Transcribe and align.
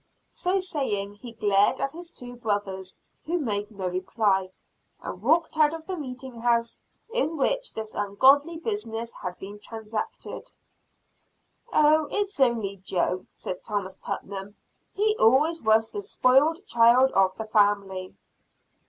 So 0.31 0.57
saying, 0.57 1.13
he 1.13 1.33
glared 1.33 1.79
at 1.79 1.93
his 1.93 2.09
two 2.09 2.35
brothers, 2.35 2.97
who 3.25 3.37
made 3.37 3.69
no 3.69 3.85
reply, 3.87 4.49
and 4.99 5.21
walked 5.21 5.57
out 5.59 5.75
of 5.75 5.85
the 5.85 5.95
meeting 5.95 6.41
house 6.41 6.79
in 7.13 7.37
which 7.37 7.71
this 7.75 7.93
ungodly 7.93 8.57
business 8.57 9.13
had 9.21 9.37
been 9.37 9.59
transacted. 9.59 10.51
"Oh, 11.71 12.07
it 12.09 12.29
is 12.29 12.39
only 12.39 12.77
Joe," 12.77 13.27
said 13.31 13.63
Thomas 13.63 13.95
Putnam; 13.95 14.55
"he 14.91 15.15
always 15.19 15.61
was 15.61 15.91
the 15.91 16.01
spoiled 16.01 16.65
child 16.65 17.11
of 17.11 17.37
the 17.37 17.45
family." 17.45 18.15